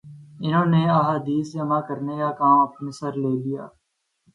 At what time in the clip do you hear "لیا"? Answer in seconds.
3.43-3.63